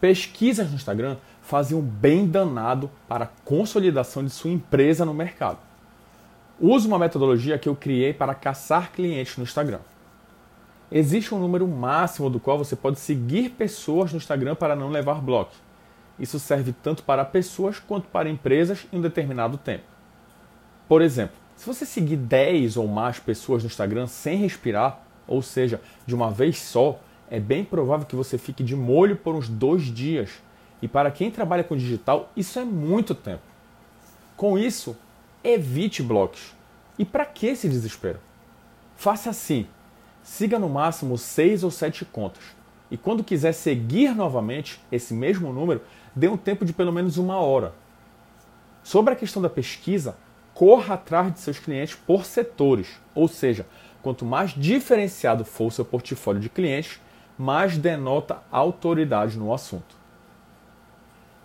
Pesquisas 0.00 0.68
no 0.68 0.76
Instagram 0.76 1.16
fazem 1.42 1.76
um 1.76 1.82
bem 1.82 2.26
danado 2.26 2.90
para 3.08 3.24
a 3.24 3.28
consolidação 3.44 4.24
de 4.24 4.30
sua 4.30 4.50
empresa 4.50 5.04
no 5.04 5.12
mercado. 5.12 5.58
Use 6.60 6.86
uma 6.86 6.98
metodologia 6.98 7.58
que 7.58 7.68
eu 7.68 7.74
criei 7.74 8.12
para 8.12 8.34
caçar 8.34 8.92
clientes 8.92 9.36
no 9.36 9.44
Instagram. 9.44 9.80
Existe 10.90 11.34
um 11.34 11.38
número 11.38 11.66
máximo 11.68 12.30
do 12.30 12.40
qual 12.40 12.58
você 12.58 12.74
pode 12.74 12.98
seguir 12.98 13.50
pessoas 13.50 14.12
no 14.12 14.18
Instagram 14.18 14.54
para 14.54 14.74
não 14.74 14.88
levar 14.88 15.20
bloco. 15.20 15.52
Isso 16.18 16.38
serve 16.38 16.72
tanto 16.72 17.02
para 17.02 17.24
pessoas 17.24 17.78
quanto 17.78 18.08
para 18.08 18.28
empresas 18.28 18.86
em 18.92 18.98
um 18.98 19.02
determinado 19.02 19.56
tempo. 19.56 19.84
Por 20.88 21.02
exemplo, 21.02 21.36
se 21.54 21.66
você 21.66 21.84
seguir 21.84 22.16
10 22.16 22.76
ou 22.76 22.86
mais 22.86 23.18
pessoas 23.18 23.62
no 23.62 23.68
Instagram 23.68 24.06
sem 24.06 24.38
respirar, 24.38 25.00
ou 25.26 25.42
seja, 25.42 25.80
de 26.06 26.14
uma 26.14 26.30
vez 26.30 26.58
só, 26.58 26.98
é 27.30 27.38
bem 27.38 27.64
provável 27.64 28.06
que 28.06 28.16
você 28.16 28.38
fique 28.38 28.62
de 28.62 28.74
molho 28.74 29.16
por 29.16 29.34
uns 29.34 29.48
dois 29.48 29.82
dias. 29.82 30.30
E 30.80 30.88
para 30.88 31.10
quem 31.10 31.30
trabalha 31.30 31.64
com 31.64 31.76
digital, 31.76 32.30
isso 32.36 32.58
é 32.58 32.64
muito 32.64 33.14
tempo. 33.14 33.42
Com 34.36 34.58
isso, 34.58 34.96
evite 35.42 36.02
blocos. 36.02 36.54
E 36.98 37.04
para 37.04 37.24
que 37.24 37.46
esse 37.46 37.68
desespero? 37.68 38.18
Faça 38.96 39.30
assim: 39.30 39.66
siga 40.22 40.58
no 40.58 40.68
máximo 40.68 41.18
seis 41.18 41.62
ou 41.62 41.70
sete 41.70 42.04
contas. 42.04 42.42
E 42.90 42.96
quando 42.96 43.24
quiser 43.24 43.52
seguir 43.52 44.14
novamente 44.14 44.80
esse 44.90 45.12
mesmo 45.12 45.52
número, 45.52 45.82
dê 46.14 46.28
um 46.28 46.36
tempo 46.36 46.64
de 46.64 46.72
pelo 46.72 46.92
menos 46.92 47.18
uma 47.18 47.36
hora. 47.36 47.74
Sobre 48.82 49.12
a 49.12 49.16
questão 49.16 49.42
da 49.42 49.50
pesquisa, 49.50 50.16
corra 50.54 50.94
atrás 50.94 51.32
de 51.32 51.40
seus 51.40 51.58
clientes 51.58 51.94
por 51.94 52.24
setores, 52.24 52.88
ou 53.14 53.28
seja, 53.28 53.66
quanto 54.02 54.24
mais 54.24 54.52
diferenciado 54.52 55.44
for 55.44 55.66
o 55.66 55.70
seu 55.70 55.84
portfólio 55.84 56.40
de 56.40 56.48
clientes, 56.48 56.98
mais 57.38 57.78
denota 57.78 58.42
autoridade 58.50 59.38
no 59.38 59.54
assunto. 59.54 59.96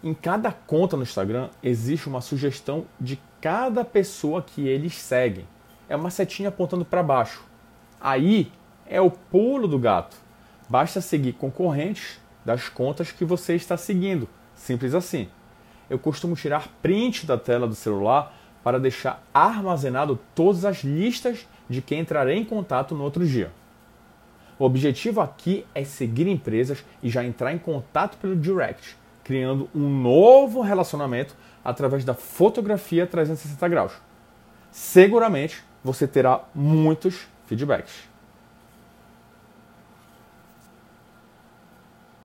Em 0.03 0.13
cada 0.13 0.51
conta 0.51 0.97
no 0.97 1.03
Instagram 1.03 1.49
existe 1.61 2.09
uma 2.09 2.19
sugestão 2.19 2.85
de 2.99 3.19
cada 3.39 3.85
pessoa 3.85 4.41
que 4.41 4.67
eles 4.67 4.95
seguem. 4.95 5.47
É 5.87 5.95
uma 5.95 6.09
setinha 6.09 6.49
apontando 6.49 6.83
para 6.83 7.03
baixo. 7.03 7.45
Aí 8.01 8.51
é 8.85 8.99
o 8.99 9.11
pulo 9.11 9.67
do 9.67 9.77
gato. 9.77 10.17
Basta 10.67 10.99
seguir 10.99 11.33
concorrentes 11.33 12.19
das 12.43 12.67
contas 12.67 13.11
que 13.11 13.23
você 13.23 13.55
está 13.55 13.77
seguindo. 13.77 14.27
Simples 14.55 14.93
assim. 14.93 15.29
Eu 15.89 15.99
costumo 15.99 16.35
tirar 16.35 16.67
print 16.81 17.25
da 17.25 17.37
tela 17.37 17.67
do 17.67 17.75
celular 17.75 18.35
para 18.63 18.79
deixar 18.79 19.21
armazenado 19.33 20.19
todas 20.33 20.65
as 20.65 20.83
listas 20.83 21.47
de 21.69 21.81
quem 21.81 21.99
entrarei 21.99 22.37
em 22.37 22.45
contato 22.45 22.95
no 22.95 23.03
outro 23.03 23.25
dia. 23.25 23.51
O 24.57 24.65
objetivo 24.65 25.21
aqui 25.21 25.65
é 25.73 25.83
seguir 25.83 26.27
empresas 26.27 26.83
e 27.01 27.09
já 27.09 27.23
entrar 27.23 27.53
em 27.53 27.57
contato 27.57 28.17
pelo 28.17 28.35
direct, 28.35 28.95
criando 29.23 29.69
um 29.73 29.89
novo 29.89 30.61
relacionamento 30.61 31.35
através 31.63 32.05
da 32.05 32.13
fotografia 32.13 33.07
360 33.07 33.67
graus. 33.67 33.93
Seguramente 34.71 35.63
você 35.83 36.07
terá 36.07 36.43
muitos 36.53 37.27
feedbacks. 37.45 38.12